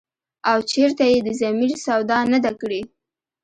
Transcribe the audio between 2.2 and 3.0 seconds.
نه ده کړې۔”